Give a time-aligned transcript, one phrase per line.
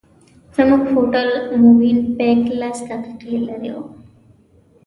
[0.55, 1.29] زموږ هوټل
[1.61, 3.77] مووېن پېک لس دقیقې لرې و.